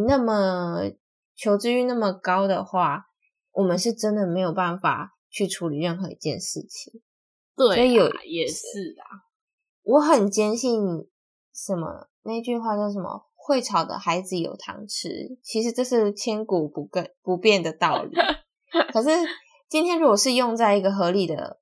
[0.06, 0.90] 那么
[1.36, 3.06] 求知欲那么高的话，
[3.52, 7.00] 我们是真的没有办法去处理任何一件事情。
[7.56, 9.30] 对，所以有也是啊。
[9.82, 10.80] 我很坚信
[11.52, 13.26] 什么那句话叫什么？
[13.46, 18.10] 会吵的孩子有糖吃，其实这是千古不更不变的道理。
[18.90, 19.10] 可是
[19.68, 21.60] 今天如果是用在一个合理的，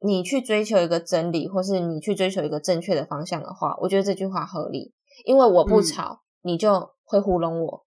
[0.00, 4.92] 你去追求一个真理，或是你去追求一个正确的方向的话，我觉得这句话合理。
[5.24, 7.86] 因为我不吵，你就会糊弄我。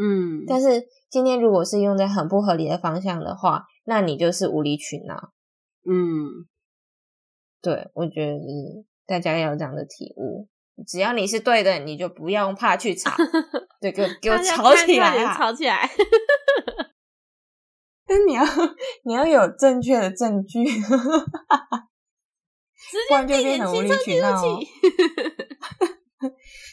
[0.00, 5.32] 嗯，但是今天如果是用在很不合理的方向的话，那你就是无理取闹。
[5.84, 6.46] 嗯，
[7.60, 8.38] 对，我觉得
[9.06, 10.48] 大家要有这样的体悟。
[10.86, 13.12] 只要你是对的，你就不用怕去吵，
[13.80, 15.90] 对，给我给我吵起来吵起来。
[18.06, 18.44] 但你要
[19.04, 20.62] 你要有正确的证据，
[23.08, 24.42] 不然就变成无理取闹。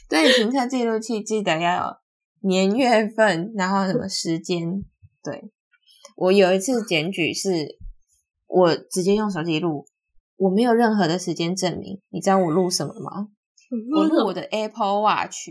[0.10, 4.84] 对，行车记录器记得要有年月份，然后什么时间。
[5.24, 5.52] 对
[6.18, 7.78] 我有一次检举，是
[8.48, 9.86] 我直接用手机录，
[10.36, 12.02] 我没有任何的时间证明。
[12.10, 13.30] 你知道我录什么吗？
[13.96, 15.50] 我录我的 Apple Watch，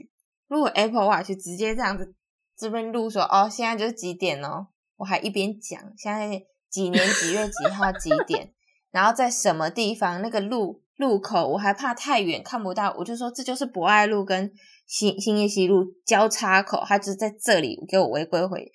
[0.49, 2.15] 录我 Apple Watch 直接这样子
[2.57, 4.69] 这边录说哦，现在就是几点哦？
[4.97, 8.53] 我还一边讲现在几年几月几号几点，
[8.91, 14.53] 然后在什么地方那个路路口，我还怕太远看不到，我就说这就是博爱路跟
[14.87, 18.71] 新新业西路交叉口，他就是在这里给我违规回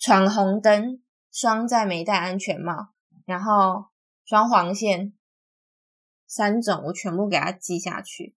[0.00, 1.00] 闯红灯，
[1.30, 2.88] 双在没戴安全帽，
[3.24, 3.84] 然后
[4.24, 5.12] 双黄线
[6.26, 8.34] 三种，我全部给他记下去。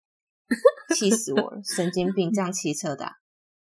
[0.95, 1.61] 气死我了！
[1.63, 3.05] 神经病，这样骑车的，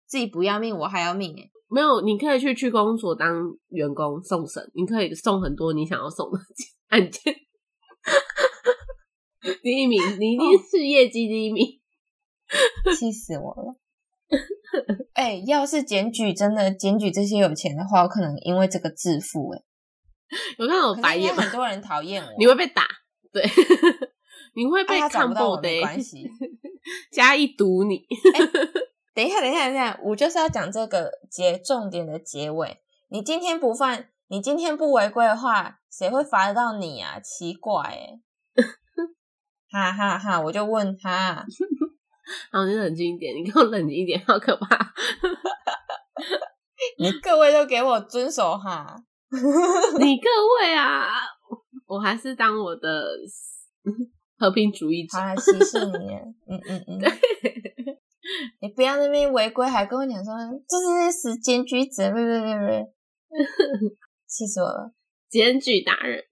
[0.06, 1.50] 自己不要命，我还要命哎！
[1.70, 6.40] 没有，你可以去区公所当员工送审，你可以送很多你想要送的
[6.90, 7.36] 案件。
[9.62, 11.66] 第一名，你一定是业绩第一名，
[12.98, 13.76] 气死我了！
[15.14, 19.64] 哎，要是检举真的检举这些有钱的话，我可能因为这个致富哎。
[20.58, 21.42] 有看到我白眼吗？
[21.42, 22.86] 很多人讨厌我，你会被打，
[23.32, 23.42] 对，
[24.58, 26.28] 你会被看不的关 系。
[27.14, 28.08] 加一堵你！
[29.14, 32.80] 等一下，等一下，等一下，我就是要讲这个结重点的结尾。
[33.10, 37.20] 你今天不犯，你今天不违规的话，谁会罚得到你啊？
[37.20, 38.20] 奇怪哎！
[39.70, 40.42] 哈哈哈！
[40.42, 41.46] 我就问他，
[42.52, 44.92] 好，你冷静一点，你给我冷静一点，好可怕！
[46.98, 48.96] 你各位都给我遵守哈！
[50.00, 50.30] 你各
[50.66, 51.12] 位啊，
[51.86, 53.06] 我还是当我的。
[54.38, 56.14] 和平主义者，好歧视你，
[56.48, 57.02] 嗯嗯嗯，
[58.62, 60.34] 你不要那边违规，还跟我讲说
[60.68, 62.86] 这是时间举者，对对对对，
[64.28, 64.94] 气死我了，
[65.30, 66.24] 检举达人。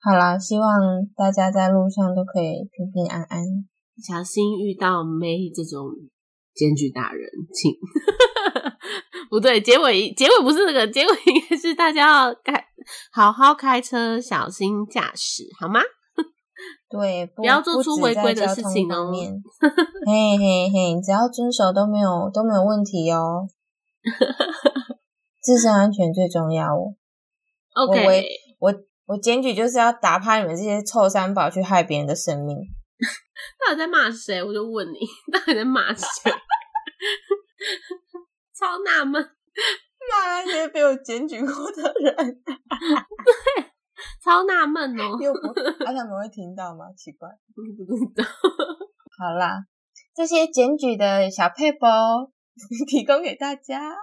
[0.00, 0.68] 好啦，希望
[1.16, 3.44] 大家在路上都可以平平安安，
[4.02, 5.90] 小心遇到没这种
[6.54, 7.72] 检举达人，请。
[9.30, 12.62] 不对，结尾结尾不是这个，结尾应该是大家要开
[13.10, 15.80] 好好开车，小心驾驶，好吗？
[16.92, 19.10] 对，不要做出违规的事情哦。
[20.06, 23.48] 嘿嘿嘿，只要遵守都没有都没有问题哦。
[25.40, 26.94] 自身安全最重要哦。
[27.74, 28.26] OK，
[28.58, 28.72] 我
[29.06, 32.58] 我检举就是要打趴你们这些臭三宝去害别人的生命。
[33.66, 34.42] 到底在骂谁？
[34.44, 34.98] 我就问你，
[35.32, 36.30] 到底在骂谁？
[38.54, 42.14] 超纳闷，骂那些被我检举过的人。
[42.16, 43.71] 对。
[44.22, 45.52] 超纳闷哦，又不，
[45.84, 46.86] 他们会听到吗？
[46.96, 47.62] 奇怪，不
[47.96, 48.24] 知道。
[49.18, 49.64] 好啦，
[50.14, 52.30] 这些检举的小配包
[52.88, 53.94] 提供给大家。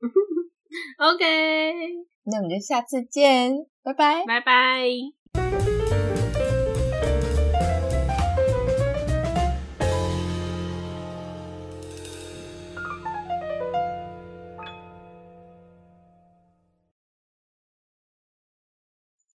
[0.98, 1.24] OK，
[2.24, 4.24] 那我们就下次见，拜拜。
[4.26, 5.67] 拜拜。